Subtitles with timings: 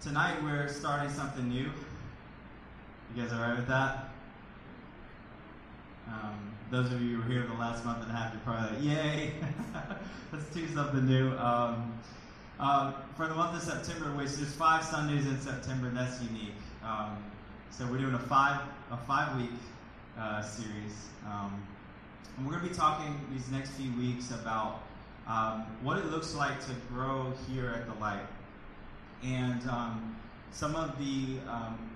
[0.00, 1.70] tonight we're starting something new.
[3.14, 4.10] You guys alright with that?
[6.06, 8.76] Um, those of you who were here the last month and a half, you're probably
[8.76, 9.32] like, yay,
[10.32, 11.30] let's do something new.
[11.32, 11.98] Um,
[12.60, 16.54] uh, for the month of September, which there's five Sundays in September, that's unique.
[16.84, 17.16] Um,
[17.70, 19.50] so we're doing a five a five week
[20.18, 21.62] uh, series, um,
[22.36, 24.82] and we're going to be talking these next few weeks about
[25.26, 28.26] um, what it looks like to grow here at the Light,
[29.22, 30.16] and um,
[30.52, 31.90] some of the um,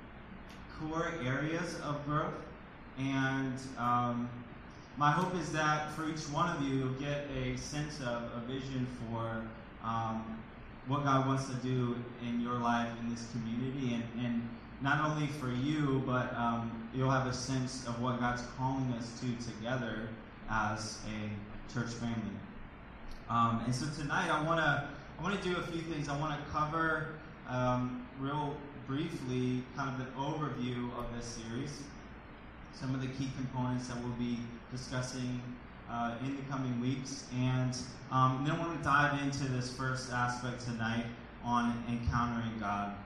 [0.78, 2.34] core areas of growth.
[2.98, 4.28] And um,
[4.96, 8.42] my hope is that for each one of you, you'll get a sense of a
[8.46, 9.42] vision for
[9.82, 10.38] um,
[10.86, 14.48] what God wants to do in your life in this community, and, and
[14.80, 19.20] not only for you, but um, you'll have a sense of what God's calling us
[19.20, 20.08] to together
[20.50, 22.36] as a church family.
[23.30, 24.88] Um, and so tonight, I want to
[25.22, 26.08] I want to do a few things.
[26.08, 27.14] I want to cover
[27.48, 28.56] um, real
[28.88, 31.70] briefly kind of an overview of this series,
[32.74, 34.40] some of the key components that we'll be
[34.72, 35.40] discussing
[35.88, 37.76] uh, in the coming weeks, and
[38.10, 41.04] um, then I want to dive into this first aspect tonight
[41.44, 42.96] on encountering God.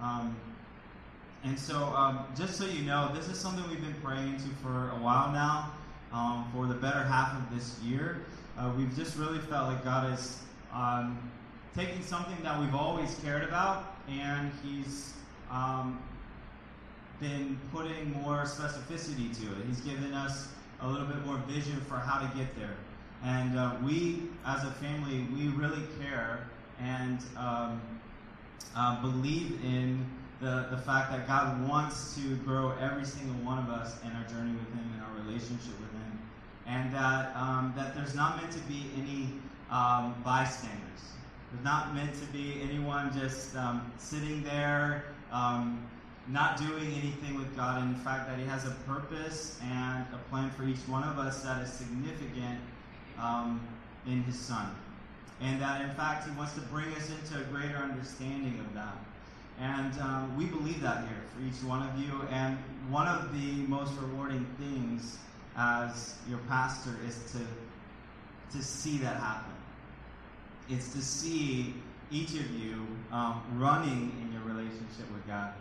[0.00, 0.34] Um,
[1.44, 4.88] and so, um, just so you know, this is something we've been praying to for
[4.88, 5.70] a while now,
[6.14, 8.24] um, for the better half of this year.
[8.56, 10.38] Uh, we've just really felt like God is
[10.72, 11.30] um,
[11.74, 15.14] taking something that we've always cared about, and He's
[15.50, 16.00] um,
[17.20, 19.66] been putting more specificity to it.
[19.66, 20.48] He's given us
[20.80, 22.76] a little bit more vision for how to get there.
[23.24, 26.46] And uh, we, as a family, we really care
[26.80, 27.80] and um,
[28.76, 30.06] uh, believe in
[30.40, 34.24] the, the fact that God wants to grow every single one of us in our
[34.28, 36.18] journey with Him and our relationship with Him.
[36.66, 39.30] And that, um, that there's not meant to be any
[39.70, 40.78] um, bystanders.
[41.64, 45.86] Not meant to be anyone just um, sitting there, um,
[46.28, 47.82] not doing anything with God.
[47.82, 51.42] In fact, that He has a purpose and a plan for each one of us
[51.42, 52.60] that is significant
[53.18, 53.66] um,
[54.06, 54.68] in His Son.
[55.40, 58.96] And that, in fact, He wants to bring us into a greater understanding of that.
[59.60, 62.12] And um, we believe that here for each one of you.
[62.30, 62.58] And
[62.90, 65.18] one of the most rewarding things
[65.56, 69.57] as your pastor is to, to see that happen.
[70.68, 71.74] It's to see
[72.10, 75.52] each of you um, running in your relationship with God.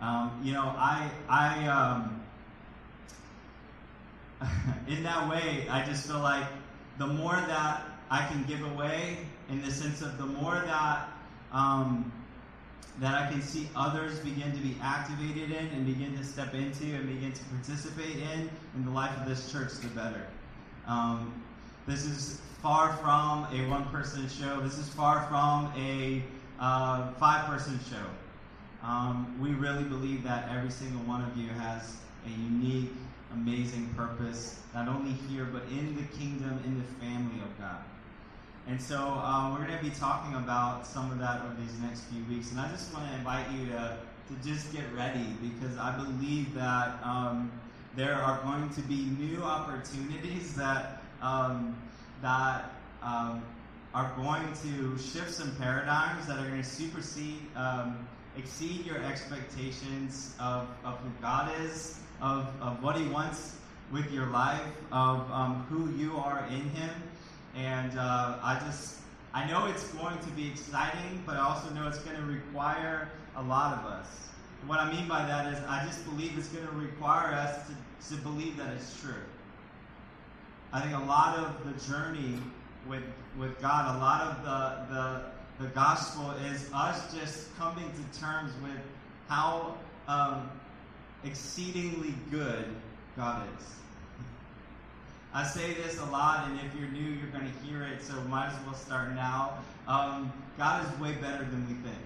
[0.00, 2.22] Um, you know, I, I, um,
[4.88, 6.46] in that way, I just feel like
[6.98, 9.18] the more that I can give away,
[9.48, 11.08] in the sense of the more that
[11.52, 12.12] um,
[13.00, 16.94] that I can see others begin to be activated in and begin to step into
[16.94, 20.26] and begin to participate in in the life of this church, the better.
[20.86, 21.42] Um,
[21.86, 24.60] this is far from a one-person show.
[24.60, 26.22] This is far from a
[26.58, 28.06] uh, five-person show.
[28.82, 32.92] Um, we really believe that every single one of you has a unique,
[33.32, 37.82] amazing purpose, not only here, but in the kingdom, in the family of God.
[38.68, 42.00] And so um, we're going to be talking about some of that over these next
[42.04, 42.50] few weeks.
[42.50, 43.98] And I just want to invite you to,
[44.28, 47.52] to just get ready because I believe that um,
[47.94, 51.76] there are going to be new opportunities that, um,
[52.22, 52.70] that
[53.02, 53.42] um,
[53.94, 58.06] are going to shift some paradigms that are going to supersede, um,
[58.36, 63.56] exceed your expectations of, of who God is, of, of what He wants
[63.92, 66.90] with your life, of um, who you are in Him.
[67.56, 69.00] And uh, I just,
[69.34, 73.08] I know it's going to be exciting, but I also know it's going to require
[73.36, 74.06] a lot of us.
[74.66, 78.14] What I mean by that is, I just believe it's going to require us to,
[78.14, 79.14] to believe that it's true.
[80.72, 82.38] I think a lot of the journey
[82.88, 83.02] with,
[83.38, 88.52] with God, a lot of the, the, the gospel is us just coming to terms
[88.62, 88.80] with
[89.28, 89.76] how
[90.08, 90.50] um,
[91.24, 92.64] exceedingly good
[93.16, 93.66] God is.
[95.32, 98.14] I say this a lot, and if you're new, you're going to hear it, so
[98.22, 99.58] might as well start now.
[99.86, 102.02] Um, God is way better than we think.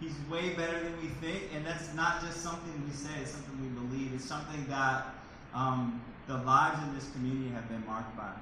[0.00, 3.60] He's way better than we think, and that's not just something we say, it's something
[3.60, 4.14] we believe.
[4.14, 5.14] It's something that
[5.52, 8.32] um, the lives in this community have been marked by.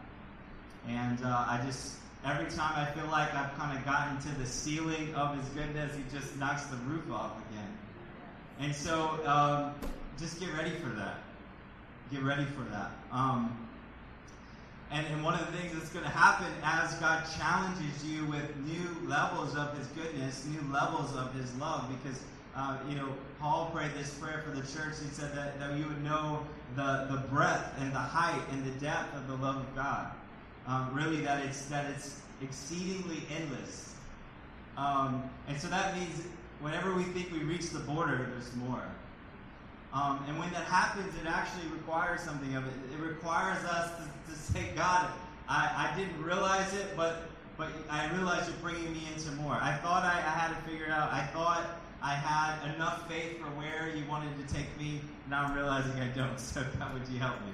[0.87, 4.47] And uh, I just, every time I feel like I've kind of gotten to the
[4.47, 7.79] ceiling of His goodness, He just knocks the roof off again.
[8.61, 9.75] And so um,
[10.19, 11.19] just get ready for that
[12.11, 12.91] get ready for that.
[13.13, 13.69] Um,
[14.91, 18.57] and, and one of the things that's going to happen as God challenges you with
[18.65, 22.23] new levels of His goodness, new levels of His love, because,
[22.57, 23.09] uh, you know,
[23.41, 24.95] Paul prayed this prayer for the church.
[25.03, 26.45] He said that, that you would know
[26.75, 30.11] the, the breadth and the height and the depth of the love of God.
[30.67, 33.95] Um, really, that it's, that it's exceedingly endless.
[34.77, 36.23] Um, and so that means
[36.61, 38.83] whenever we think we reach the border, there's more.
[39.93, 42.73] Um, and when that happens, it actually requires something of it.
[42.93, 45.09] It requires us to, to say, God,
[45.49, 47.23] I, I didn't realize it, but
[47.57, 49.55] but I realize you're bringing me into more.
[49.55, 51.13] I thought I, I had it figured out.
[51.13, 55.01] I thought I had enough faith for where you wanted to take me.
[55.29, 56.39] Now I'm realizing I don't.
[56.49, 57.53] So God, would you help me?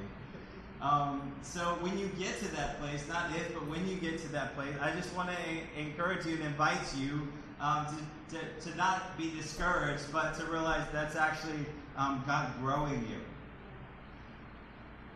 [0.82, 4.28] Um, so when you get to that place, not if, but when you get to
[4.32, 7.26] that place, I just want to encourage you and invite you
[7.58, 7.86] um,
[8.28, 11.64] to, to, to, not be discouraged, but to realize that's actually
[11.96, 13.16] um, God growing you.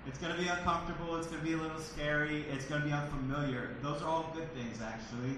[0.06, 1.16] It's going to be uncomfortable.
[1.16, 2.46] It's going to be a little scary.
[2.50, 3.76] It's going to be unfamiliar.
[3.82, 5.36] Those are all good things, actually.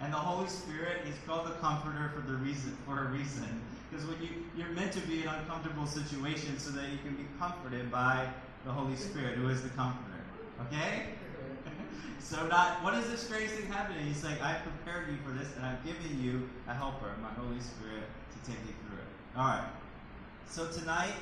[0.00, 3.62] And the Holy Spirit is called the Comforter for the reason for a reason.
[3.90, 7.24] Because when you you're meant to be in uncomfortable situations so that you can be
[7.38, 8.26] comforted by
[8.64, 10.20] the Holy Spirit, who is the Comforter.
[10.66, 11.06] Okay?
[12.20, 14.04] so not what is this greatest thing happening?
[14.06, 17.60] He's like, I've prepared you for this, and I've given you a helper, my Holy
[17.60, 19.08] Spirit, to take you through it.
[19.36, 19.68] All right.
[20.48, 21.14] So tonight,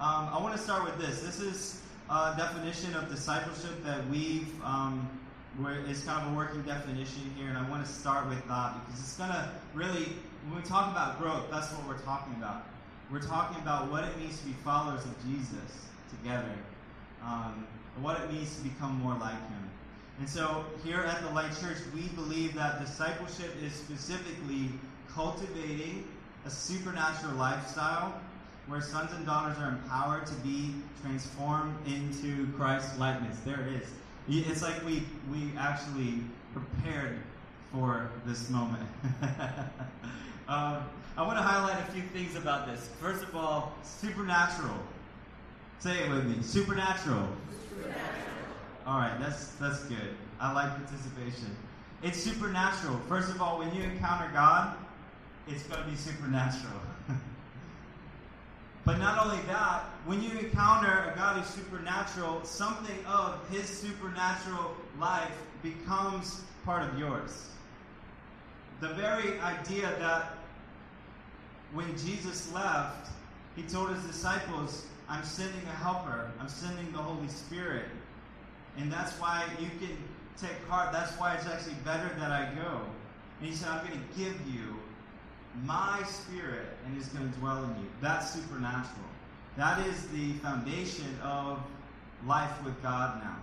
[0.00, 1.20] um, I want to start with this.
[1.20, 5.08] This is a definition of discipleship that we've um,
[5.88, 9.00] it's kind of a working definition here, and I want to start with that because
[9.00, 10.12] it's going to really,
[10.46, 12.66] when we talk about growth, that's what we're talking about.
[13.10, 16.54] We're talking about what it means to be followers of Jesus together,
[17.24, 17.66] um,
[18.00, 19.70] what it means to become more like Him.
[20.18, 24.68] And so, here at the Light Church, we believe that discipleship is specifically
[25.14, 26.06] cultivating
[26.44, 28.20] a supernatural lifestyle
[28.66, 33.38] where sons and daughters are empowered to be transformed into Christ's likeness.
[33.44, 33.88] There it is.
[34.28, 36.20] It's like we we actually
[36.52, 37.18] prepared
[37.72, 38.86] for this moment.
[40.48, 40.84] um,
[41.16, 42.90] I want to highlight a few things about this.
[43.00, 44.76] First of all, supernatural.
[45.78, 46.42] Say it with me.
[46.42, 47.28] Supernatural.
[47.70, 48.04] supernatural.
[48.86, 50.14] All right, that's that's good.
[50.40, 51.56] I like participation.
[52.02, 53.00] It's supernatural.
[53.08, 54.76] First of all, when you encounter God,
[55.46, 56.80] it's going to be supernatural.
[58.88, 64.74] But not only that, when you encounter a God who's supernatural, something of his supernatural
[64.98, 65.30] life
[65.62, 67.50] becomes part of yours.
[68.80, 70.38] The very idea that
[71.74, 73.10] when Jesus left,
[73.56, 77.84] he told his disciples, I'm sending a helper, I'm sending the Holy Spirit.
[78.78, 79.98] And that's why you can
[80.40, 80.92] take heart.
[80.92, 82.80] That's why it's actually better that I go.
[83.40, 84.78] And he said, I'm going to give you
[85.64, 87.88] my spirit and is going to dwell in you.
[88.00, 89.08] That's supernatural.
[89.56, 91.60] That is the foundation of
[92.26, 93.36] life with God now.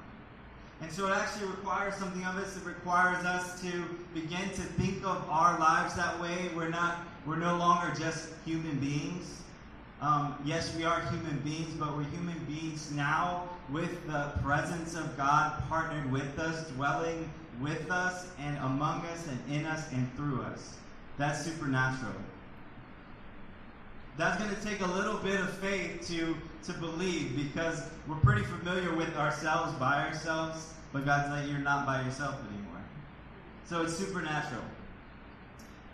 [0.81, 2.57] And so it actually requires something of us.
[2.57, 6.49] It requires us to begin to think of our lives that way.
[6.55, 9.41] We're not, we're no longer just human beings.
[10.01, 15.15] Um, yes, we are human beings, but we're human beings now with the presence of
[15.15, 17.29] God partnered with us, dwelling
[17.61, 20.75] with us and among us and in us and through us.
[21.17, 22.13] That's supernatural.
[24.17, 26.35] That's going to take a little bit of faith to,
[26.71, 31.85] to believe because we're pretty familiar with ourselves by ourselves, but God's like, you're not
[31.85, 32.81] by yourself anymore.
[33.65, 34.63] So it's supernatural.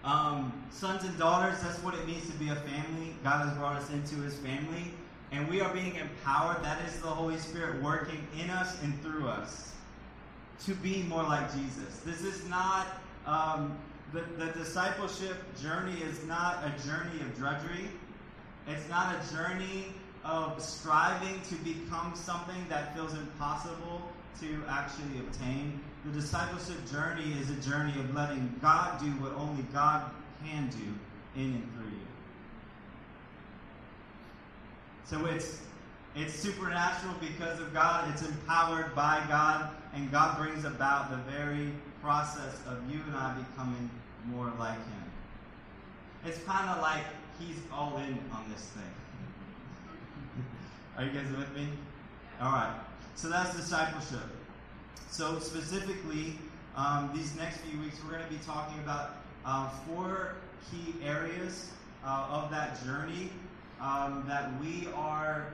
[0.03, 3.15] Um, sons and daughters, that's what it means to be a family.
[3.23, 4.91] God has brought us into his family,
[5.31, 6.63] and we are being empowered.
[6.63, 9.73] That is the Holy Spirit working in us and through us
[10.65, 11.99] to be more like Jesus.
[12.05, 12.87] This is not
[13.25, 13.77] um,
[14.13, 17.89] the, the discipleship journey is not a journey of drudgery.
[18.67, 19.87] It's not a journey
[20.23, 24.01] of striving to become something that feels impossible
[24.41, 25.79] to actually obtain.
[26.05, 30.11] The discipleship journey is a journey of letting God do what only God
[30.43, 32.07] can do in and through you.
[35.05, 35.61] So it's
[36.13, 38.11] it's supernatural because of God.
[38.11, 43.35] It's empowered by God, and God brings about the very process of you and I
[43.35, 43.89] becoming
[44.25, 45.11] more like Him.
[46.25, 47.03] It's kind of like
[47.39, 48.83] He's all in on this thing.
[50.97, 51.67] Are you guys with me?
[52.41, 52.75] All right.
[53.15, 54.29] So that's discipleship.
[55.09, 56.37] So specifically,
[56.75, 60.35] um, these next few weeks, we're going to be talking about uh, four
[60.69, 61.71] key areas
[62.05, 63.29] uh, of that journey
[63.79, 65.47] um, that we are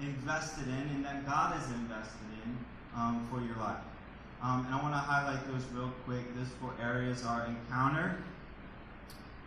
[0.00, 2.58] invested in and that God is invested in
[2.96, 3.76] um, for your life.
[4.44, 6.22] Um, and I want to highlight those real quick.
[6.36, 8.18] Those four areas are encounter,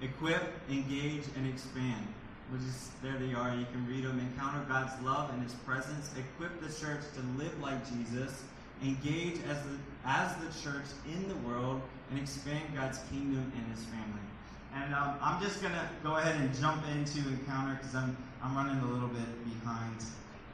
[0.02, 2.08] equip, engage, and expand.
[2.50, 3.54] Which is there they are.
[3.54, 4.20] You can read them.
[4.20, 6.10] Encounter God's love and His presence.
[6.18, 8.44] Equip the church to live like Jesus.
[8.82, 13.86] Engage as the as the church in the world and expand God's kingdom and His
[13.86, 14.26] family.
[14.74, 18.82] And um, I'm just gonna go ahead and jump into encounter because I'm I'm running
[18.82, 20.02] a little bit behind.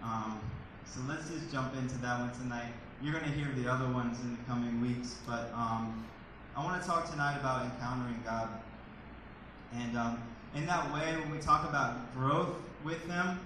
[0.01, 0.39] Um,
[0.85, 2.73] so let's just jump into that one tonight.
[3.03, 6.05] You're going to hear the other ones in the coming weeks, but um,
[6.55, 8.47] I want to talk tonight about encountering God
[9.77, 10.23] And um,
[10.55, 12.55] in that way, when we talk about growth
[12.85, 13.41] with Him,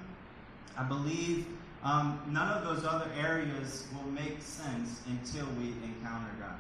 [0.78, 1.48] I believe
[1.84, 6.60] um, none of those other areas will make sense until we encounter God.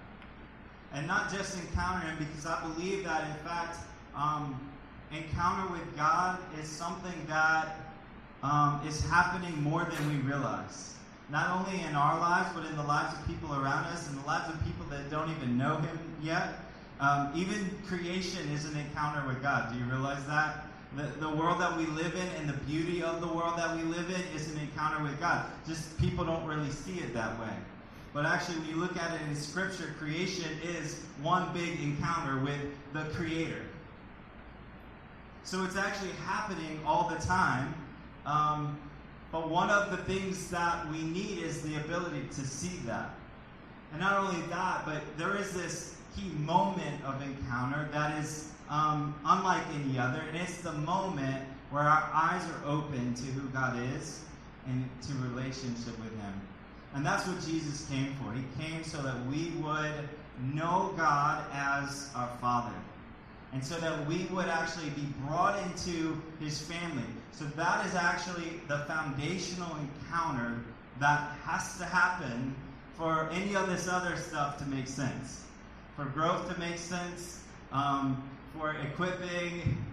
[0.92, 3.77] And not just encounter Him, because I believe that, in fact,
[4.16, 4.60] um,
[5.12, 7.75] encounter with God is something that
[8.42, 10.97] um, is happening more than we realize.
[11.29, 14.25] Not only in our lives, but in the lives of people around us, and the
[14.25, 16.60] lives of people that don't even know Him yet.
[17.00, 19.72] Um, even creation is an encounter with God.
[19.72, 20.65] Do you realize that?
[20.96, 23.84] The, the world that we live in and the beauty of the world that we
[23.84, 25.46] live in is an encounter with God.
[25.67, 27.53] Just people don't really see it that way.
[28.13, 32.60] But actually, when you look at it in Scripture, creation is one big encounter with
[32.93, 33.62] the Creator.
[35.43, 37.75] So it's actually happening all the time.
[38.25, 38.79] Um,
[39.31, 43.12] but one of the things that we need is the ability to see that.
[43.91, 49.15] And not only that, but there is this key moment of encounter that is um,
[49.25, 50.22] unlike any other.
[50.27, 54.22] And it's the moment where our eyes are open to who God is
[54.65, 56.41] and to relationship with Him.
[56.93, 58.34] And that's what Jesus came for.
[58.34, 60.10] He came so that we would
[60.53, 62.74] know God as our Father.
[63.57, 67.09] And so that we would actually be brought into His family.
[67.31, 70.59] So that is actually the foundational encounter
[70.99, 72.55] that has to happen
[72.93, 75.43] for any of this other stuff to make sense.
[75.95, 79.83] For growth to make sense, um, for equipping,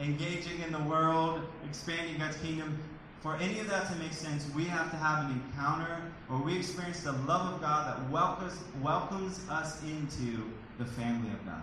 [0.00, 2.76] engaging in the world, expanding God's kingdom,
[3.20, 6.58] for any of that to make sense, we have to have an encounter where we
[6.58, 10.42] experience the love of God that welcomes, welcomes us into
[10.78, 11.62] the family of God.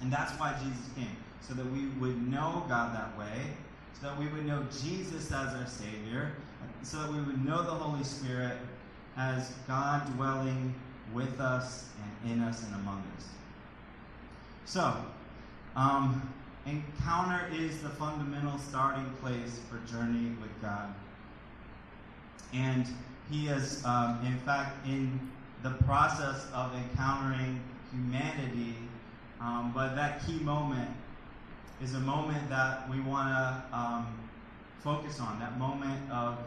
[0.00, 3.42] And that's why Jesus came, so that we would know God that way,
[4.00, 6.32] so that we would know Jesus as our Savior,
[6.82, 8.56] so that we would know the Holy Spirit
[9.16, 10.74] as God dwelling
[11.12, 11.88] with us
[12.22, 13.26] and in us and among us.
[14.64, 14.94] So,
[15.76, 16.32] um,
[16.66, 20.94] encounter is the fundamental starting place for journey with God.
[22.52, 22.86] And
[23.30, 25.20] He is, um, in fact, in
[25.62, 28.74] the process of encountering humanity.
[29.40, 30.90] Um, but that key moment
[31.82, 34.06] is a moment that we want to um,
[34.80, 36.38] focus on that moment of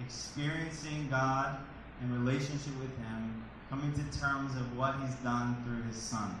[0.00, 1.58] experiencing God
[2.02, 6.38] in relationship with Him, coming to terms of what He's done through His Son.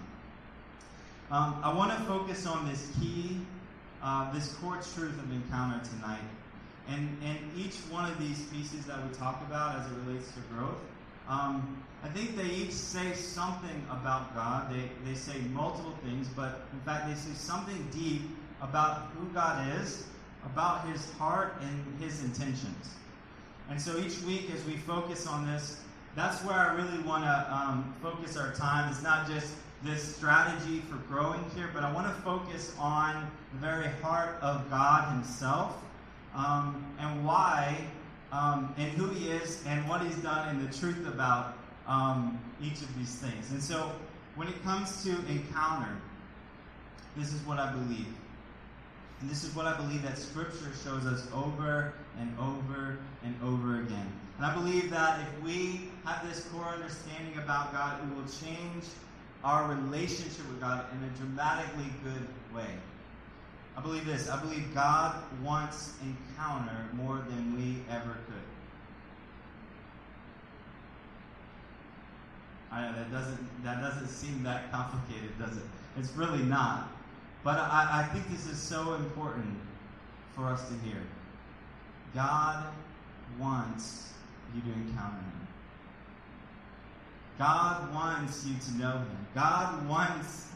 [1.30, 3.40] Um, I want to focus on this key,
[4.02, 6.20] uh, this core truth of encounter tonight.
[6.88, 10.40] And, and each one of these pieces that we talk about as it relates to
[10.54, 10.78] growth,
[11.28, 14.70] um, I think they each say something about God.
[14.70, 18.22] They, they say multiple things, but in fact, they say something deep
[18.62, 20.06] about who God is,
[20.44, 22.94] about his heart, and his intentions.
[23.68, 25.80] And so each week, as we focus on this,
[26.14, 28.90] that's where I really want to um, focus our time.
[28.90, 33.58] It's not just this strategy for growing here, but I want to focus on the
[33.58, 35.76] very heart of God Himself
[36.34, 37.76] um, and why
[38.36, 42.82] um, and who He is and what He's done and the truth about um, each
[42.82, 43.50] of these things.
[43.50, 43.92] And so,
[44.34, 45.96] when it comes to encounter,
[47.16, 48.12] this is what I believe.
[49.20, 53.80] And this is what I believe that Scripture shows us over and over and over
[53.80, 54.12] again.
[54.36, 58.84] And I believe that if we have this core understanding about God, it will change
[59.42, 62.68] our relationship with God in a dramatically good way.
[63.76, 64.28] I believe this.
[64.28, 68.46] I believe God wants encounter more than we ever could.
[72.72, 75.62] I know that doesn't that doesn't seem that complicated, does it?
[75.98, 76.88] It's really not.
[77.44, 79.58] But I, I think this is so important
[80.34, 81.00] for us to hear.
[82.14, 82.66] God
[83.38, 84.12] wants
[84.54, 85.46] you to encounter Him.
[87.38, 89.26] God wants you to know Him.
[89.34, 90.48] God wants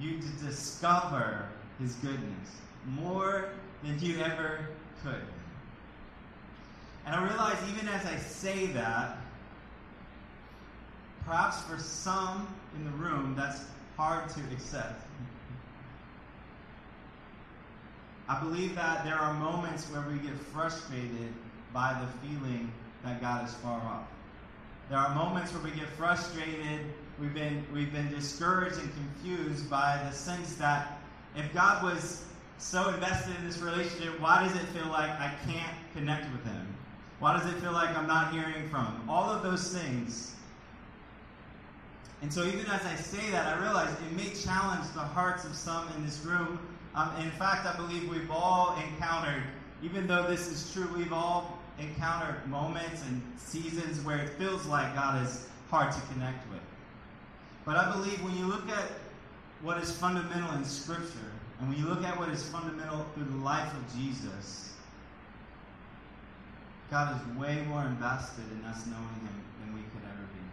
[0.00, 1.46] you to discover
[1.82, 3.48] His goodness more
[3.82, 4.68] than you ever
[5.02, 5.22] could.
[7.04, 9.18] And I realize even as I say that,
[11.26, 12.46] perhaps for some
[12.76, 13.62] in the room, that's
[13.96, 15.02] hard to accept.
[18.28, 21.34] I believe that there are moments where we get frustrated
[21.72, 22.70] by the feeling
[23.02, 24.06] that God is far off.
[24.88, 26.86] There are moments where we get frustrated,
[27.20, 31.01] we've been, we've been discouraged and confused by the sense that
[31.36, 32.24] if God was
[32.58, 36.74] so invested in this relationship, why does it feel like I can't connect with Him?
[37.18, 39.08] Why does it feel like I'm not hearing from Him?
[39.08, 40.34] All of those things.
[42.20, 45.56] And so, even as I say that, I realize it may challenge the hearts of
[45.56, 46.60] some in this room.
[46.94, 49.42] Um, in fact, I believe we've all encountered,
[49.82, 54.94] even though this is true, we've all encountered moments and seasons where it feels like
[54.94, 56.60] God is hard to connect with.
[57.64, 58.84] But I believe when you look at
[59.62, 63.44] what is fundamental in Scripture, and when you look at what is fundamental through the
[63.44, 64.74] life of Jesus,
[66.90, 70.44] God is way more invested in us knowing Him than we could ever be.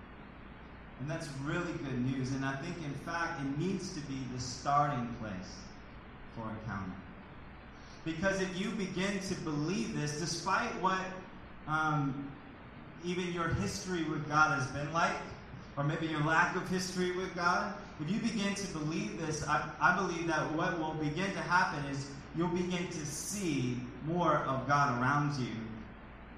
[1.02, 2.32] And that's really good news.
[2.32, 5.56] And I think, in fact, it needs to be the starting place
[6.36, 6.94] for Encounter.
[8.06, 11.02] Because if you begin to believe this, despite what
[11.68, 12.32] um,
[13.04, 15.16] even your history with God has been like,
[15.80, 19.66] or maybe your lack of history with God, if you begin to believe this, I,
[19.80, 22.06] I believe that what will begin to happen is
[22.36, 25.56] you'll begin to see more of God around you,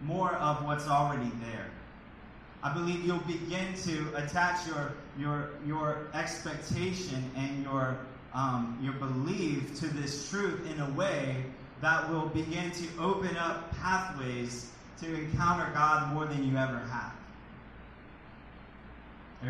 [0.04, 1.72] more of what's already there.
[2.62, 7.98] I believe you'll begin to attach your your your expectation and your
[8.36, 11.44] um, your belief to this truth in a way
[11.82, 14.70] that will begin to open up pathways
[15.00, 17.14] to encounter God more than you ever have.
[19.44, 19.50] Me?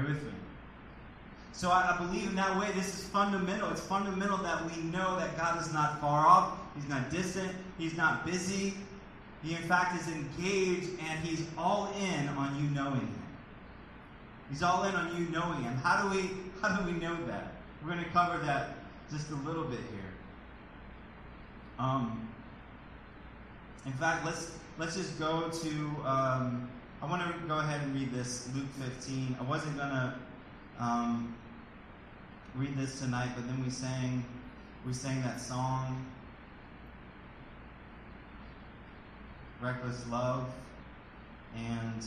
[1.53, 3.69] So I, I, believe in that way, this is fundamental.
[3.71, 7.98] It's fundamental that we know that God is not far off, He's not distant, He's
[7.98, 8.74] not busy.
[9.43, 13.24] He, in fact, is engaged and He's all in on you knowing Him.
[14.50, 15.75] He's all in on you knowing Him.
[15.77, 16.29] How do we,
[16.62, 17.51] how do we know that?
[17.83, 18.75] We're going to cover that
[19.12, 20.13] just a little bit here.
[21.79, 22.29] Um,
[23.86, 25.69] in fact, let's let's just go to.
[26.05, 26.69] Um,
[27.01, 29.38] I want to go ahead and read this Luke 15.
[29.39, 30.20] I wasn't gonna
[30.79, 31.36] um,
[32.53, 34.24] read this tonight, but then we sang
[34.86, 36.05] we sang that song,
[39.60, 40.53] "Reckless Love,"
[41.58, 42.03] and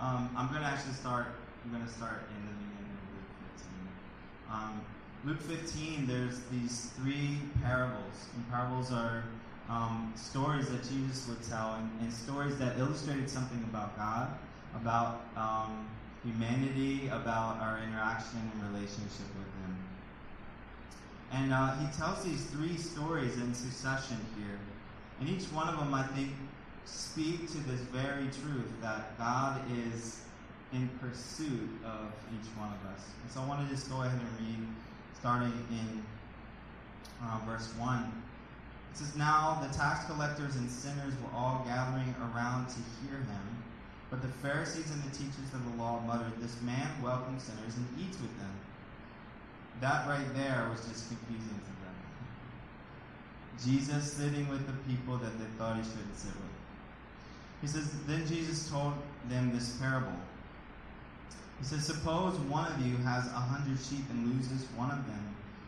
[0.00, 1.26] um, I'm gonna actually start.
[1.64, 4.50] I'm gonna start in the beginning of Luke 15.
[4.50, 4.80] Um,
[5.24, 9.22] Luke 15, there's these three parables, and parables are
[9.68, 14.28] um, stories that Jesus would tell, and, and, stories that illustrated something about God,
[14.74, 15.88] about um,
[16.22, 19.76] humanity, about our interaction and relationship with Him.
[21.32, 24.58] And uh, he tells these three stories in succession here.
[25.20, 26.30] And each one of them, I think,
[26.84, 30.20] speak to this very truth that God is
[30.72, 33.04] in pursuit of each one of us.
[33.22, 34.66] And so I want to just go ahead and read,
[35.18, 36.02] starting in
[37.22, 38.23] uh, verse 1.
[38.94, 43.64] It says, Now the tax collectors and sinners were all gathering around to hear him.
[44.08, 47.88] But the Pharisees and the teachers of the law muttered, This man welcomes sinners and
[47.98, 48.54] eats with them.
[49.80, 51.96] That right there was just confusing to them.
[53.64, 56.54] Jesus sitting with the people that they thought he shouldn't sit with.
[57.62, 58.94] He says, Then Jesus told
[59.28, 60.14] them this parable.
[61.58, 65.33] He says, Suppose one of you has a hundred sheep and loses one of them.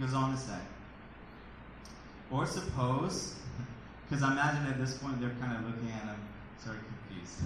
[0.00, 0.58] goes on to say,
[2.30, 3.36] or suppose,
[4.08, 6.16] because I imagine at this point they're kind of looking at him
[6.62, 7.40] sort of confused.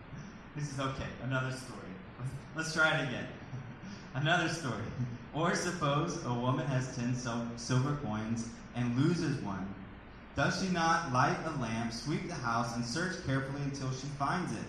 [0.56, 1.80] this is okay, another story.
[2.56, 3.26] Let's try it again.
[4.14, 4.82] another story.
[5.34, 7.14] Or suppose a woman has ten
[7.56, 9.66] silver coins and loses one.
[10.36, 14.52] Does she not light a lamp, sweep the house, and search carefully until she finds
[14.52, 14.66] it?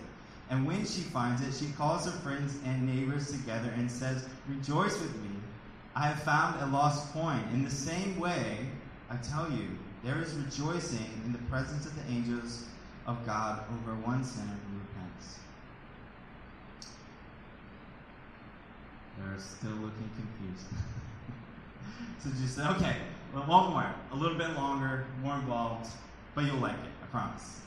[0.48, 5.00] And when she finds it, she calls her friends and neighbors together and says, Rejoice
[5.00, 5.35] with me
[5.96, 7.42] I have found a lost coin.
[7.54, 8.58] In the same way,
[9.08, 9.66] I tell you,
[10.04, 12.66] there is rejoicing in the presence of the angels
[13.06, 15.38] of God over one sinner who repents.
[19.16, 20.66] They're still looking confused.
[22.18, 22.96] so just okay,
[23.32, 25.88] well, one more, a little bit longer, more involved,
[26.34, 27.60] but you'll like it, I promise.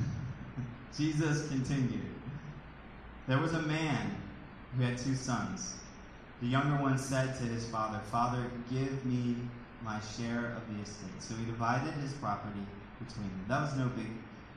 [0.96, 2.00] Jesus continued.
[3.28, 4.16] There was a man
[4.74, 5.74] who had two sons.
[6.44, 9.34] The younger one said to his father, Father, give me
[9.82, 11.16] my share of the estate.
[11.18, 12.60] So he divided his property
[12.98, 13.46] between them.
[13.48, 14.08] That was no big,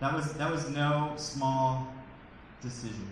[0.02, 1.88] that was, that was no small
[2.62, 3.08] decision.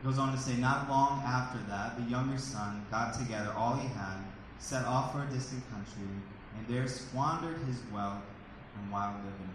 [0.00, 3.74] It goes on to say, not long after that, the younger son got together all
[3.74, 4.18] he had,
[4.60, 6.06] set off for a distant country,
[6.56, 8.22] and there squandered his wealth
[8.80, 9.54] in wild living.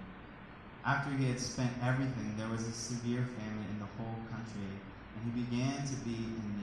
[0.85, 4.67] After he had spent everything, there was a severe famine in the whole country,
[5.15, 6.62] and he began to be in.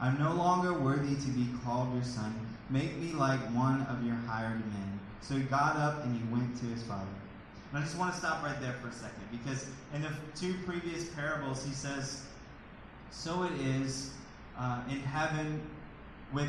[0.00, 2.34] I am no longer worthy to be called your son.
[2.70, 5.00] Make me like one of your hired men.
[5.20, 7.06] So he got up and he went to his father.
[7.70, 10.54] And I just want to stop right there for a second because in the two
[10.66, 12.22] previous parables, he says,
[13.10, 14.12] So it is
[14.58, 15.60] uh, in heaven
[16.32, 16.48] with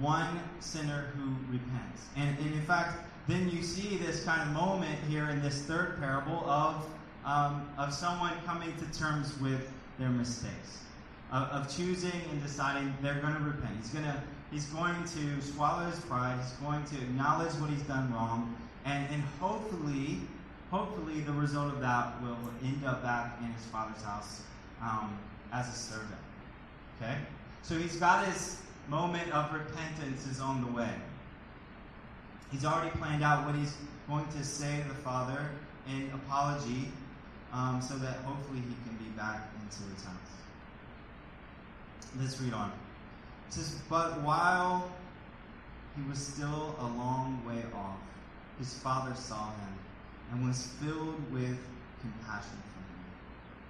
[0.00, 2.06] one sinner who repents.
[2.16, 5.98] And, and in fact, then you see this kind of moment here in this third
[5.98, 6.86] parable of,
[7.24, 10.78] um, of someone coming to terms with their mistakes,
[11.36, 13.76] of, of choosing and deciding they're going to repent.
[13.82, 16.38] He's going to he's going to swallow his pride.
[16.42, 20.20] He's going to acknowledge what he's done wrong, and, and hopefully,
[20.70, 24.42] hopefully the result of that will end up back in his father's house
[24.80, 25.18] um,
[25.52, 26.20] as a servant.
[27.00, 27.16] Okay,
[27.62, 30.94] so he's got his moment of repentance is on the way.
[32.50, 33.74] He's already planned out what he's
[34.08, 35.50] going to say to the Father
[35.88, 36.88] in apology
[37.52, 40.36] um, so that hopefully he can be back into his house.
[42.18, 42.72] Let's read on.
[43.48, 44.90] It says, But while
[45.96, 47.98] he was still a long way off,
[48.58, 49.78] his father saw him
[50.32, 51.58] and was filled with
[52.00, 53.04] compassion for him.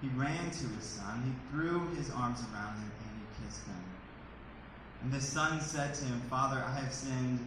[0.01, 3.85] He ran to his son, he threw his arms around him, and he kissed him.
[5.03, 7.41] And the son said to him, Father, I have sinned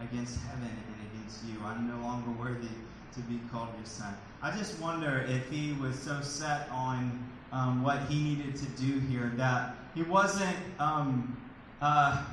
[0.00, 1.56] against heaven and against you.
[1.64, 2.68] I'm no longer worthy
[3.14, 4.14] to be called your son.
[4.42, 8.98] I just wonder if he was so set on um, what he needed to do
[9.00, 11.36] here that he wasn't um,
[11.80, 12.24] uh,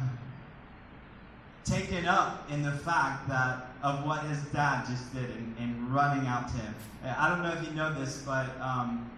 [1.66, 6.50] taken up in the fact that of what his dad just did and, running out
[6.50, 6.76] to him.
[7.18, 9.10] I don't know if you know this, but um,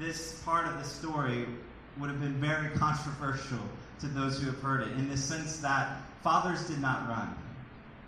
[0.00, 1.46] this part of the story
[2.00, 3.60] would have been very controversial
[4.00, 7.36] to those who have heard it in the sense that fathers did not run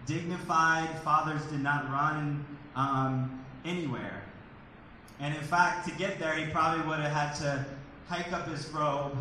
[0.06, 0.88] dignified.
[1.00, 4.22] Fathers did not run um, anywhere.
[5.18, 7.64] And in fact, to get there, he probably would have had to
[8.08, 9.16] hike up his robe,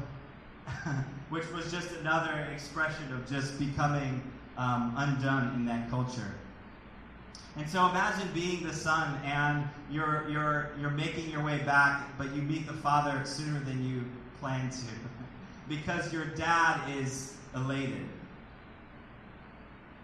[1.30, 4.22] which was just another expression of just becoming
[4.58, 6.34] um, undone in that culture.
[7.58, 12.36] And so imagine being the son and you're, you're, you're making your way back, but
[12.36, 14.04] you meet the father sooner than you
[14.42, 14.86] planned to
[15.70, 18.06] because your dad is elated.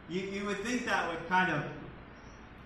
[0.08, 1.64] You, you would think that would kind of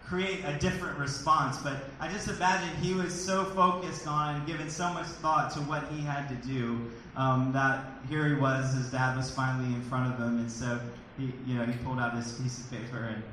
[0.07, 4.69] create a different response, but I just imagine he was so focused on and given
[4.69, 6.79] so much thought to what he had to do
[7.15, 10.79] um, that here he was, his dad was finally in front of him, and so
[11.17, 13.23] he, you know, he pulled out his piece of paper and,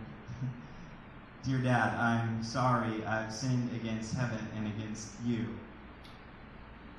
[1.44, 5.46] dear dad, I'm sorry, I've sinned against heaven and against you.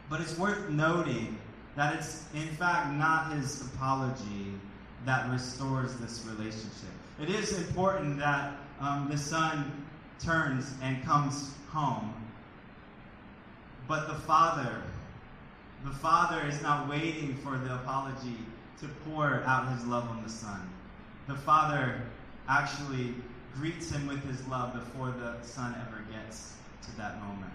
[0.10, 1.40] But it's worth noting
[1.76, 4.54] that it's in fact not his apology
[5.06, 6.94] that restores this relationship.
[7.20, 8.54] It is important that
[8.84, 9.86] um, the son
[10.20, 12.14] turns and comes home.
[13.88, 14.84] But the father,
[15.86, 18.38] the father is not waiting for the apology
[18.82, 20.70] to pour out his love on the son.
[21.28, 22.02] The father
[22.50, 23.14] actually
[23.56, 27.54] greets him with his love before the son ever gets to that moment.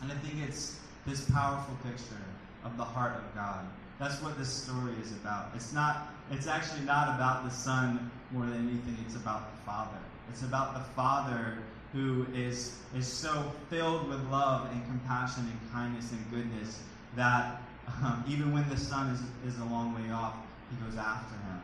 [0.00, 2.24] And I think it's this powerful picture
[2.64, 3.66] of the heart of God.
[3.98, 5.50] That's what this story is about.
[5.54, 9.98] It's not it's actually not about the son more than anything, it's about the father.
[10.30, 11.58] It's about the father
[11.92, 16.82] who is is so filled with love and compassion and kindness and goodness
[17.16, 17.60] that
[18.02, 20.36] um, even when the son is, is a long way off,
[20.70, 21.62] he goes after him.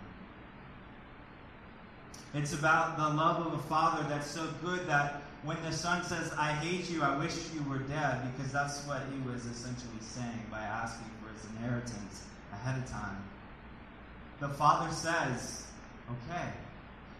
[2.34, 6.32] It's about the love of a father that's so good that when the son says,
[6.38, 10.46] I hate you, I wish you were dead, because that's what he was essentially saying
[10.50, 13.22] by asking for his inheritance ahead of time.
[14.40, 15.66] The father says,
[16.10, 16.48] okay.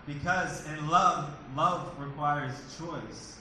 [0.06, 3.38] Because in love, love requires choice.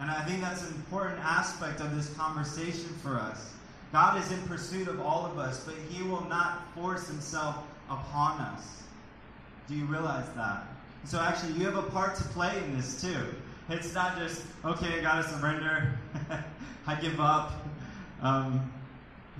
[0.00, 3.52] And I think that's an important aspect of this conversation for us.
[3.92, 7.56] God is in pursuit of all of us, but He will not force Himself
[7.88, 8.82] upon us.
[9.68, 10.64] Do you realize that?
[11.04, 13.34] So, actually, you have a part to play in this too.
[13.68, 15.98] It's not just, okay, I gotta surrender,
[16.86, 17.52] I give up.
[18.20, 18.72] Um,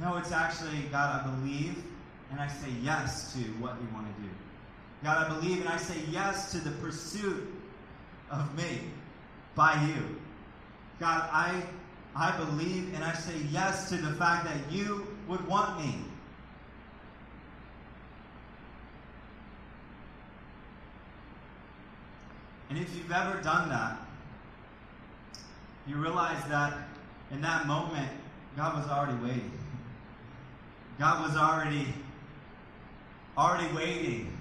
[0.01, 1.83] no, it's actually, God, I believe,
[2.31, 4.30] and I say yes to what you want to do.
[5.03, 7.49] God, I believe and I say yes to the pursuit
[8.31, 8.81] of me
[9.55, 10.21] by you.
[10.99, 11.63] God, I,
[12.15, 15.97] I believe and I say yes to the fact that you would want me.
[22.69, 23.99] And if you've ever done that,
[25.87, 26.77] you realize that
[27.31, 28.11] in that moment,
[28.57, 29.51] God was already waiting.
[30.99, 31.87] God was already
[33.37, 34.40] already waiting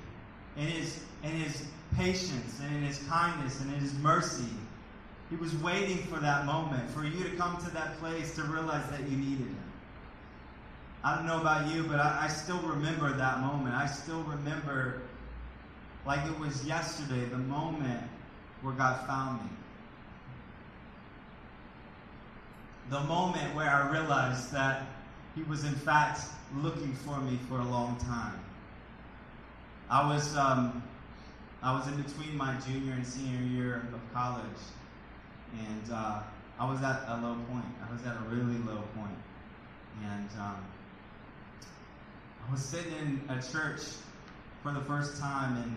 [0.57, 4.49] in his in his patience and in his kindness and in his mercy.
[5.29, 8.89] He was waiting for that moment, for you to come to that place to realize
[8.89, 9.63] that you needed him.
[11.03, 13.75] I don't know about you, but I, I still remember that moment.
[13.75, 15.01] I still remember
[16.05, 18.01] like it was yesterday, the moment
[18.61, 19.49] where God found me.
[22.89, 24.87] The moment where I realized that
[25.35, 26.21] He was, in fact,
[26.57, 28.39] looking for me for a long time.
[29.89, 30.83] I was, um,
[31.63, 34.43] I was in between my junior and senior year of college,
[35.53, 36.21] and uh,
[36.59, 37.65] I was at a low point.
[37.87, 38.83] I was at a really low.
[40.03, 40.65] And um,
[42.47, 43.81] I was sitting in a church
[44.63, 45.75] for the first time in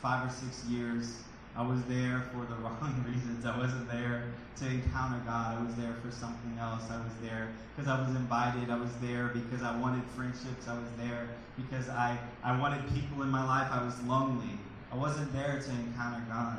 [0.00, 1.22] five or six years.
[1.56, 3.46] I was there for the wrong reasons.
[3.46, 4.24] I wasn't there
[4.56, 5.58] to encounter God.
[5.58, 6.82] I was there for something else.
[6.90, 8.70] I was there because I was invited.
[8.70, 10.66] I was there because I wanted friendships.
[10.68, 13.70] I was there because I, I wanted people in my life.
[13.70, 14.58] I was lonely.
[14.92, 16.58] I wasn't there to encounter God.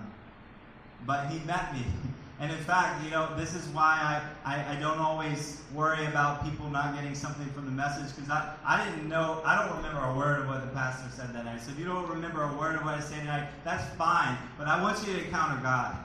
[1.06, 1.84] But He met me.
[2.40, 6.44] And in fact, you know, this is why I, I, I, don't always worry about
[6.44, 10.02] people not getting something from the message because I, I didn't know, I don't remember
[10.02, 11.62] a word of what the pastor said that night.
[11.62, 14.38] So if you don't remember a word of what I said tonight, that's fine.
[14.58, 15.96] But I want you to encounter God.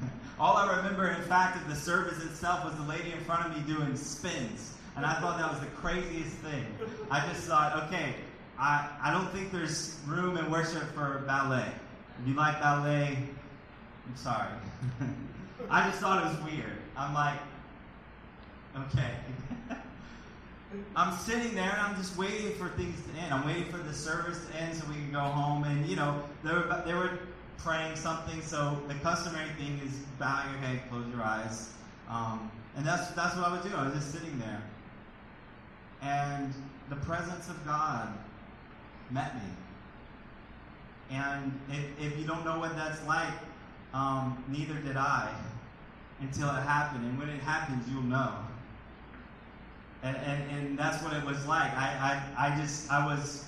[0.40, 3.54] All I remember, in fact, of the service itself was the lady in front of
[3.54, 4.72] me doing spins.
[4.96, 6.64] And I thought that was the craziest thing.
[7.10, 8.14] I just thought, okay,
[8.58, 11.68] I, I don't think there's room in worship for ballet.
[12.22, 13.18] If you like ballet,
[14.06, 14.48] I'm sorry.
[15.70, 16.78] I just thought it was weird.
[16.96, 17.38] I'm like,
[18.86, 19.10] okay.
[20.96, 23.32] I'm sitting there and I'm just waiting for things to end.
[23.32, 25.64] I'm waiting for the service to end so we can go home.
[25.64, 27.18] And you know, they were they were
[27.58, 28.42] praying something.
[28.42, 31.72] So the customary thing is bowing your head, close your eyes,
[32.08, 33.74] um, and that's that's what I would do.
[33.76, 34.62] I was just sitting there,
[36.02, 36.52] and
[36.90, 38.12] the presence of God
[39.10, 39.50] met me.
[41.10, 43.32] And if, if you don't know what that's like,
[43.94, 45.32] um, neither did I
[46.20, 47.04] until it happened.
[47.04, 48.34] And when it happens, you'll know.
[50.02, 51.72] And, and, and that's what it was like.
[51.72, 53.44] I, I, I just, I was,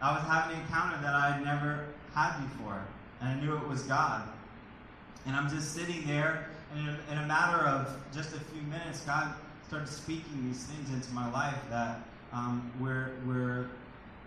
[0.00, 2.80] I was having an encounter that I had never had before.
[3.20, 4.28] And I knew it was God.
[5.26, 8.62] And I'm just sitting there, and in a, in a matter of just a few
[8.62, 9.34] minutes, God
[9.66, 12.00] started speaking these things into my life that
[12.32, 13.68] um, were, were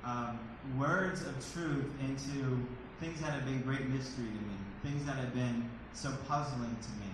[0.03, 0.39] um,
[0.77, 2.59] words of truth into
[2.99, 6.91] things that have been great mystery to me things that have been so puzzling to
[6.99, 7.11] me,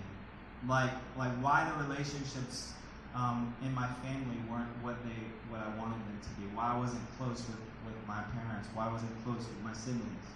[0.68, 2.72] like like why the relationships
[3.14, 5.20] um, in my family weren't what they
[5.50, 6.46] what I wanted them to be.
[6.54, 8.68] Why I wasn't close with, with my parents.
[8.74, 10.26] Why I wasn't close with my siblings.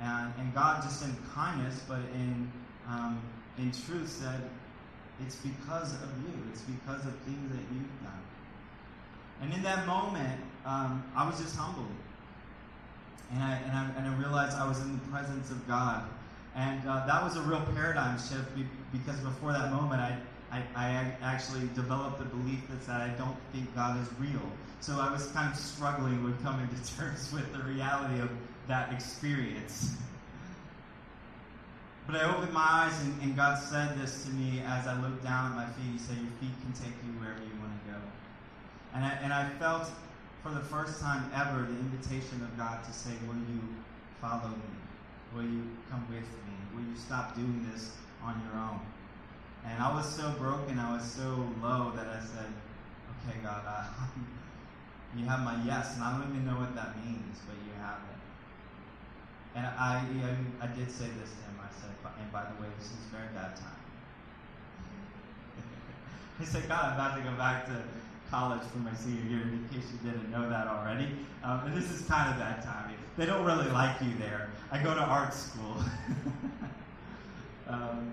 [0.00, 2.50] And and God just in kindness, but in
[2.88, 3.20] um,
[3.58, 4.42] in truth said,
[5.24, 6.34] it's because of you.
[6.52, 8.22] It's because of things that you've done.
[9.42, 11.90] And in that moment, um, I was just humbled.
[13.34, 16.04] And I, and, I, and I realized I was in the presence of God.
[16.54, 18.48] And uh, that was a real paradigm shift
[18.92, 20.16] because before that moment, I,
[20.52, 24.42] I, I, actually developed the belief that I don't think God is real.
[24.78, 28.30] So I was kind of struggling with coming to terms with the reality of
[28.68, 29.96] that experience.
[32.06, 35.24] But I opened my eyes, and, and, God said this to me as I looked
[35.24, 35.92] down at my feet.
[35.92, 37.98] He said, Your feet can take you wherever you want to go.
[38.94, 39.90] And I, and I felt
[40.44, 43.64] for the first time ever the invitation of God to say, Will you
[44.20, 44.72] follow me?
[45.34, 46.54] Will you come with me?
[46.76, 48.78] Will you stop doing this on your own?
[49.64, 52.52] And I was so broken, I was so low that I said,
[53.24, 53.88] Okay, God, uh,
[55.16, 58.04] you have my yes, and I don't even know what that means, but you have
[58.04, 58.20] it.
[59.56, 60.04] And I,
[60.60, 61.56] I, I did say this to him.
[61.56, 63.80] I said, and by the way, this is very bad time.
[66.38, 67.82] he said, God, I'm about to go back to
[68.34, 71.06] college for my senior year, in case you didn't know that already.
[71.44, 72.92] Um, and this is kind of that time.
[73.16, 74.50] They don't really like you there.
[74.72, 75.76] I go to art school.
[77.68, 78.12] um,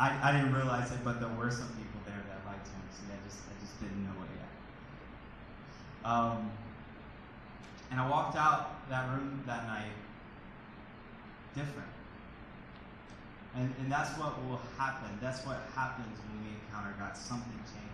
[0.00, 2.82] I, I didn't realize it, but there were some people there that liked him.
[2.90, 6.10] See, I just I just didn't know it yet.
[6.10, 6.50] Um,
[7.92, 9.94] and I walked out that room that night
[11.54, 11.88] different.
[13.54, 15.10] And, and that's what will happen.
[15.20, 17.16] That's what happens when we encounter God.
[17.16, 17.91] Something changes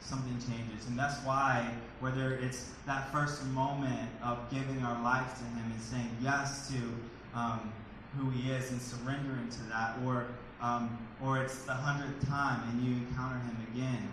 [0.00, 0.86] something changes.
[0.86, 5.80] And that's why, whether it's that first moment of giving our life to Him and
[5.80, 7.72] saying yes to um,
[8.16, 10.26] who He is and surrendering to that, or
[10.60, 14.08] um, or it's the hundredth time and you encounter Him again,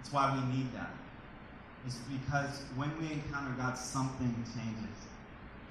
[0.00, 0.90] it's why we need that.
[1.86, 4.96] It's because when we encounter God, something changes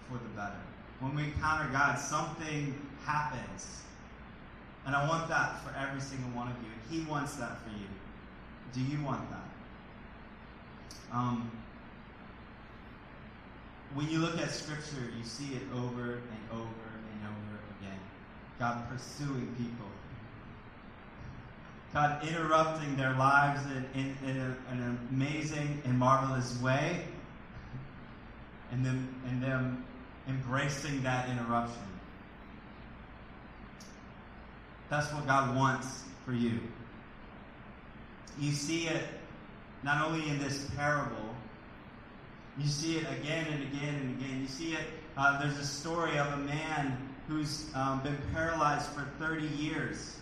[0.10, 0.60] for the better.
[1.00, 2.76] When we encounter God, something
[3.06, 3.82] happens.
[4.86, 6.70] And I want that for every single one of you.
[6.72, 7.88] And He wants that for you.
[8.74, 9.40] Do you want that?
[11.12, 11.52] Um,
[13.94, 18.00] when you look at Scripture, you see it over and over and over again.
[18.60, 19.88] God pursuing people.
[21.94, 27.04] God interrupting their lives in, in, in, a, an amazing and marvelous way.
[28.72, 28.86] And
[29.28, 29.84] and them
[30.30, 31.82] embracing that interruption.
[34.90, 36.60] That's what God wants for you.
[38.40, 39.04] You see it
[39.84, 41.36] not only in this parable,
[42.58, 44.42] you see it again and again and again.
[44.42, 44.86] You see it,
[45.18, 50.18] uh, there's a story of a man who's um, been paralyzed for 30 years.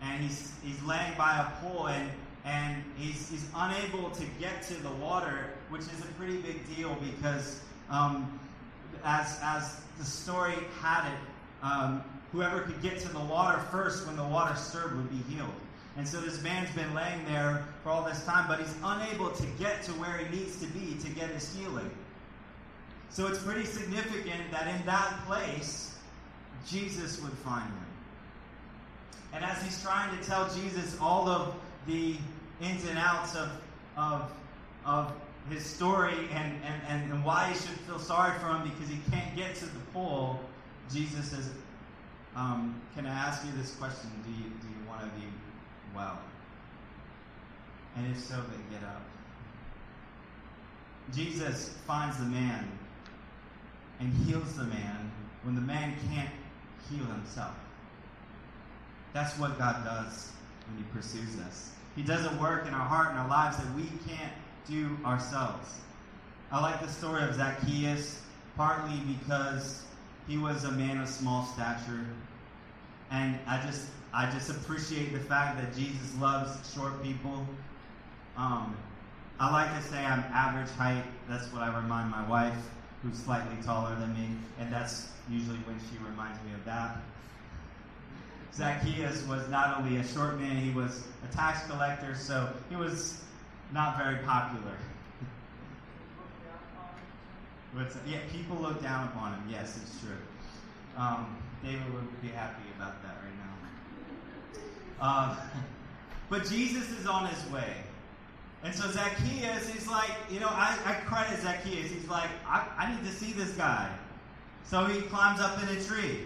[0.00, 2.10] And he's, he's laying by a pool and,
[2.44, 6.96] and he's, he's unable to get to the water, which is a pretty big deal
[7.00, 8.40] because, um,
[9.04, 11.18] as, as the story had it,
[11.62, 12.02] um,
[12.32, 15.50] whoever could get to the water first when the water stirred would be healed.
[15.96, 19.46] And so this man's been laying there for all this time, but he's unable to
[19.58, 21.90] get to where he needs to be to get his healing.
[23.10, 25.94] So it's pretty significant that in that place,
[26.66, 27.86] Jesus would find him.
[29.34, 31.54] And as he's trying to tell Jesus all of
[31.86, 32.16] the
[32.62, 33.50] ins and outs of,
[33.96, 34.32] of,
[34.86, 35.12] of
[35.50, 36.54] his story and,
[36.88, 39.80] and, and, why he should feel sorry for him because he can't get to the
[39.92, 40.38] pool,
[40.92, 41.50] Jesus says,
[42.36, 44.10] um, Can I ask you this question?
[44.24, 45.26] Do you, do you want to be
[45.94, 46.18] well?
[47.96, 49.02] And if so, then get up.
[51.14, 52.70] Jesus finds the man
[54.00, 55.10] and heals the man
[55.42, 56.30] when the man can't
[56.88, 57.54] heal himself.
[59.12, 60.32] That's what God does
[60.66, 61.72] when He pursues us.
[61.94, 64.32] He does a work in our heart and our lives that we can't
[64.66, 65.68] do ourselves.
[66.50, 68.22] I like the story of Zacchaeus,
[68.56, 69.82] partly because
[70.26, 72.06] he was a man of small stature.
[73.10, 77.46] And I just I just appreciate the fact that Jesus loves short people.
[78.36, 78.76] Um,
[79.40, 81.04] I like to say I'm average height.
[81.28, 82.56] That's what I remind my wife,
[83.02, 84.28] who's slightly taller than me,
[84.60, 86.98] and that's usually when she reminds me of that.
[88.54, 93.22] Zacchaeus was not only a short man, he was a tax collector, so he was
[93.72, 94.76] not very popular.
[98.06, 99.42] Yeah, people look down upon him.
[99.50, 100.18] Yes, it's true.
[100.98, 103.42] Um, David would be happy about that right now.
[105.02, 105.36] Um,
[106.30, 107.74] but Jesus is on his way.
[108.62, 111.90] And so Zacchaeus, he's like, you know, I, I credit Zacchaeus.
[111.90, 113.92] He's like, I, I need to see this guy.
[114.64, 116.20] So he climbs up in a tree.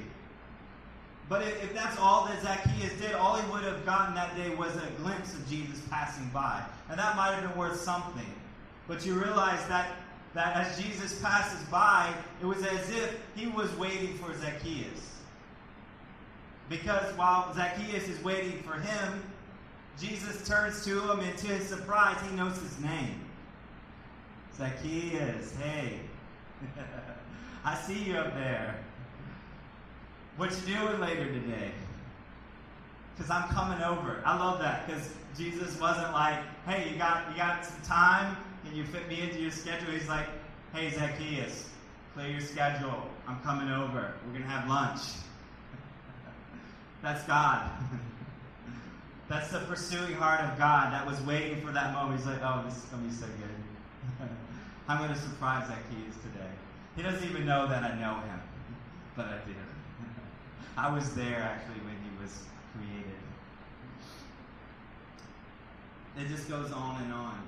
[1.29, 4.55] But if, if, that's all that Zacchaeus did, all he would have gotten that day
[4.55, 6.63] was a glimpse of Jesus passing by.
[6.89, 8.33] And that might have been worth something.
[8.87, 9.97] But you realize that,
[10.35, 15.16] that as Jesus passes by, it was as if he was waiting for Zacchaeus.
[16.69, 19.23] Because while Zacchaeus is waiting for him,
[19.99, 23.21] Jesus turns to him, and to his surprise, he knows his name.
[24.57, 26.01] Zacchaeus, hey,
[27.65, 28.77] I see you up there.
[30.37, 31.71] What you doing later today?
[33.15, 34.23] Because I'm coming over.
[34.25, 38.37] I love that because Jesus wasn't like, hey, you got you got some time?
[38.65, 39.93] Can you fit me into your schedule?
[39.93, 40.27] He's like,
[40.75, 41.71] hey, Zacchaeus,
[42.15, 43.03] clear your schedule.
[43.27, 44.15] I'm coming over.
[44.27, 45.01] We're gonna have lunch.
[47.07, 47.71] That's God.
[49.29, 52.19] That's the pursuing heart of God that was waiting for that moment.
[52.19, 54.29] He's like, oh, this is going to be so good.
[54.89, 56.51] I'm going to surprise Zacchaeus today.
[56.97, 58.41] He doesn't even know that I know him,
[59.15, 59.55] but I did.
[60.77, 62.43] I was there actually when he was
[62.75, 63.15] created.
[66.19, 67.41] It just goes on and on.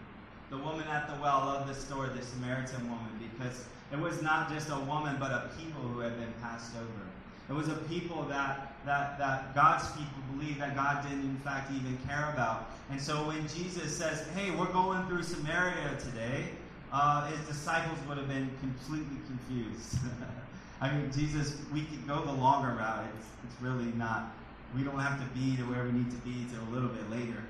[0.51, 4.23] The woman at the well, I love this story, the Samaritan woman, because it was
[4.23, 7.09] not just a woman, but a people who had been passed over.
[7.49, 11.73] It was a people that, that, that God's people believed that God didn't, in fact,
[11.73, 12.71] even care about.
[12.91, 16.51] And so when Jesus says, hey, we're going through Samaria today,
[16.93, 19.99] uh, his disciples would have been completely confused.
[20.81, 23.07] I mean, Jesus, we could go the longer route.
[23.17, 24.35] It's, it's really not,
[24.77, 27.11] we don't have to be to where we need to be till a little bit
[27.11, 27.43] later.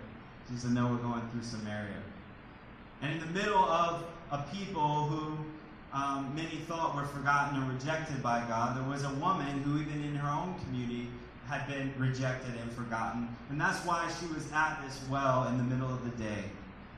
[0.50, 2.02] Jesus know we're going through Samaria.
[3.02, 5.36] And in the middle of a people who
[5.92, 10.04] um, many thought were forgotten or rejected by God, there was a woman who, even
[10.04, 11.08] in her own community,
[11.48, 13.28] had been rejected and forgotten.
[13.48, 16.44] And that's why she was at this well in the middle of the day,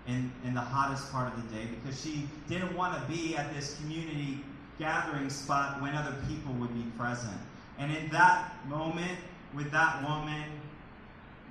[0.08, 3.54] in, in the hottest part of the day, because she didn't want to be at
[3.54, 4.40] this community
[4.78, 7.38] gathering spot when other people would be present.
[7.78, 9.18] And in that moment,
[9.54, 10.44] with that woman,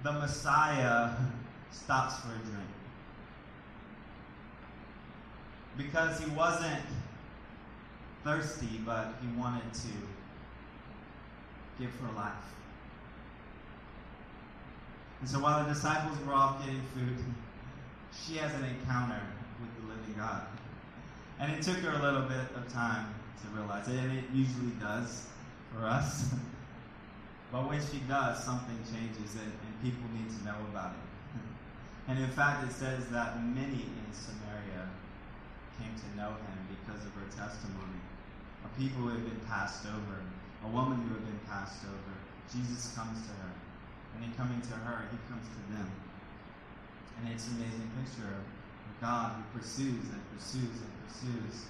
[0.03, 1.11] the Messiah
[1.71, 2.67] stops for a drink.
[5.77, 6.81] Because he wasn't
[8.23, 9.89] thirsty, but he wanted to
[11.79, 12.33] give her life.
[15.21, 17.17] And so while the disciples were off getting food,
[18.11, 19.21] she has an encounter
[19.59, 20.43] with the living God.
[21.39, 24.71] And it took her a little bit of time to realize it, and it usually
[24.79, 25.27] does
[25.73, 26.33] for us.
[27.51, 31.39] but when she does, something changes, and, and people need to know about it.
[32.09, 34.89] And in fact, it says that many in Samaria
[35.77, 38.01] came to know him because of her testimony.
[38.65, 40.19] A people who had been passed over,
[40.65, 42.13] a woman who had been passed over.
[42.51, 43.53] Jesus comes to her.
[44.15, 45.89] And in coming to her, he comes to them.
[47.19, 51.69] And it's an amazing picture of God who pursues and pursues and pursues.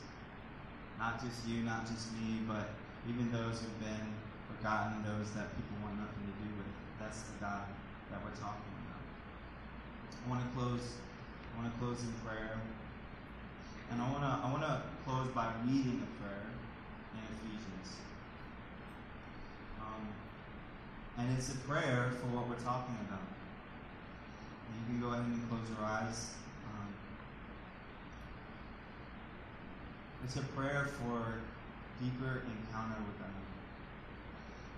[0.97, 2.73] Not just you, not just me, but
[3.07, 4.07] even those who've been
[4.49, 6.73] forgotten, those that people want nothing to do with.
[6.99, 7.63] That's the God
[8.11, 9.03] that we're talking about.
[10.19, 10.85] I want to close.
[11.55, 12.59] I want to close in prayer,
[13.91, 14.33] and I want to.
[14.43, 16.49] I want to close by reading a prayer
[17.15, 17.89] in Ephesians.
[19.79, 20.03] Um,
[21.19, 23.19] and it's a prayer for what we're talking about.
[24.71, 26.31] You can go ahead and close your eyes.
[26.63, 26.87] Um,
[30.23, 31.41] it's a prayer for
[32.01, 33.35] deeper encounter with God.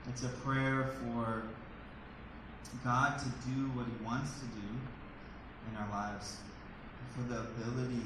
[0.09, 1.43] It's a prayer for
[2.83, 4.67] God to do what He wants to do
[5.69, 6.37] in our lives,
[7.13, 8.01] for the ability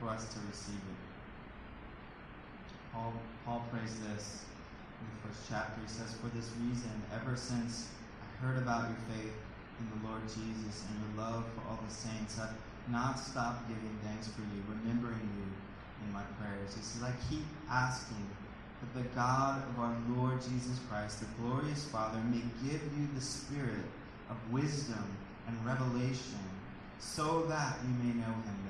[0.00, 1.00] for us to receive it.
[2.92, 3.12] Paul,
[3.44, 4.42] Paul prays this
[5.00, 5.80] in the first chapter.
[5.80, 7.88] He says, For this reason, ever since
[8.20, 9.34] I heard about your faith
[9.80, 12.54] in the Lord Jesus and your love for all the saints, I've
[12.92, 15.48] not stopped giving thanks for you, remembering you
[16.04, 16.76] in my prayers.
[16.76, 18.24] He says, I keep asking
[18.80, 23.20] that the God of our Lord Jesus Christ, the glorious Father, may give you the
[23.20, 23.84] spirit
[24.30, 25.04] of wisdom
[25.46, 26.40] and revelation
[26.98, 28.60] so that you may know him.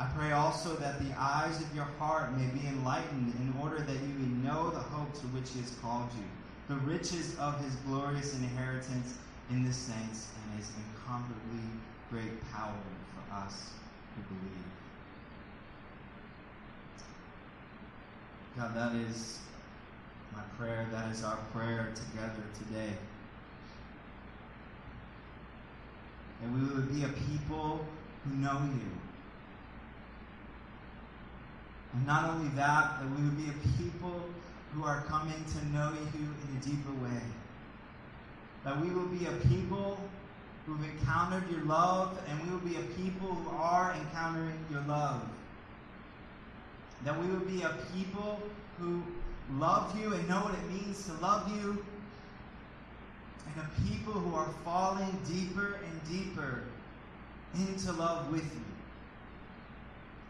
[0.00, 4.00] I pray also that the eyes of your heart may be enlightened in order that
[4.00, 6.24] you may know the hope to which he has called you,
[6.74, 9.18] the riches of his glorious inheritance
[9.50, 11.68] in the saints, and his incomparably
[12.10, 12.72] great power
[13.12, 13.72] for us
[14.16, 14.64] who believe.
[18.56, 19.40] God, that is
[20.32, 20.86] my prayer.
[20.92, 22.94] That is our prayer together today.
[26.42, 27.84] And we would be a people
[28.24, 29.09] who know you.
[31.92, 34.20] And not only that, that we would be a people
[34.72, 37.22] who are coming to know you in a deeper way.
[38.64, 39.98] That we will be a people
[40.66, 45.22] who've encountered your love, and we will be a people who are encountering your love.
[47.04, 48.40] That we will be a people
[48.78, 49.02] who
[49.58, 51.84] love you and know what it means to love you,
[53.46, 56.62] and a people who are falling deeper and deeper
[57.56, 58.69] into love with you.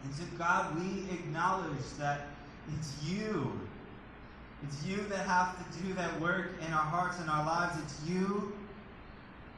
[0.04, 2.28] And so, God, we acknowledge that
[2.78, 3.58] it's you.
[4.62, 7.76] It's you that have to do that work in our hearts and our lives.
[7.82, 8.52] It's you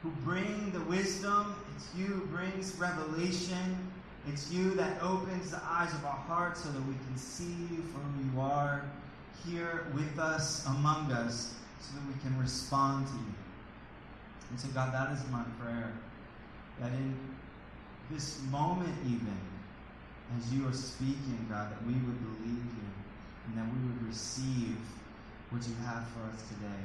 [0.01, 1.55] who bring the wisdom.
[1.75, 3.91] It's you who brings revelation.
[4.27, 7.81] It's you that opens the eyes of our hearts so that we can see you
[7.91, 8.85] for who you are
[9.45, 13.33] here with us, among us, so that we can respond to you.
[14.49, 15.91] And so, God, that is my prayer.
[16.79, 17.17] That in
[18.09, 19.37] this moment, even,
[20.37, 22.89] as you are speaking, God, that we would believe you
[23.47, 24.77] and that we would receive
[25.49, 26.83] what you have for us today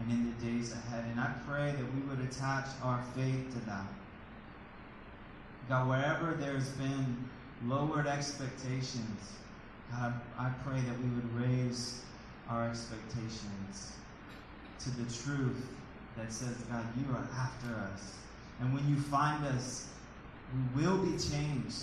[0.00, 1.04] and in the days ahead.
[1.10, 3.86] And I pray that we would attach our faith to that.
[5.68, 7.28] God, wherever there's been
[7.64, 9.32] lowered expectations,
[9.90, 12.02] God, I pray that we would raise
[12.48, 13.92] our expectations
[14.80, 15.66] to the truth
[16.16, 18.14] that says, God, you are after us.
[18.60, 19.88] And when you find us,
[20.54, 21.82] we will be changed.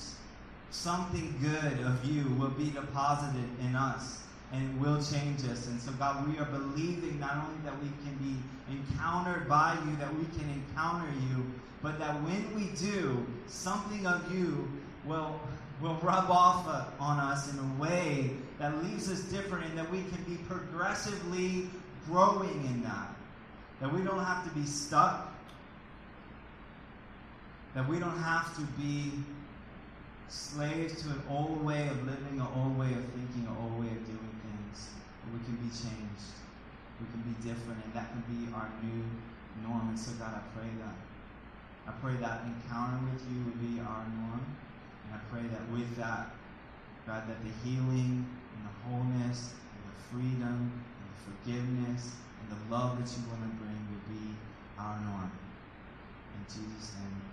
[0.74, 5.68] Something good of you will be deposited in us and will change us.
[5.68, 8.36] And so, God, we are believing not only that we can be
[8.74, 11.46] encountered by you, that we can encounter you,
[11.84, 14.68] but that when we do, something of you
[15.06, 15.40] will,
[15.80, 16.66] will rub off
[17.00, 21.70] on us in a way that leaves us different and that we can be progressively
[22.08, 23.14] growing in that.
[23.80, 25.32] That we don't have to be stuck.
[27.76, 29.12] That we don't have to be
[30.30, 33.92] slaves to an old way of living, an old way of thinking, an old way
[33.92, 34.90] of doing things.
[35.24, 36.32] But we can be changed.
[37.02, 39.04] We can be different, and that can be our new
[39.68, 39.90] norm.
[39.90, 40.96] And so, God, I pray that.
[41.86, 44.44] I pray that encounter with you would be our norm.
[45.06, 46.32] And I pray that with that,
[47.06, 52.62] God, that the healing and the wholeness and the freedom and the forgiveness and the
[52.74, 54.32] love that you want to bring would be
[54.80, 55.32] our norm.
[56.36, 57.33] In Jesus' name.